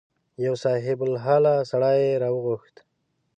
[0.45, 2.75] یو صاحب الحاله سړی یې راوغوښت.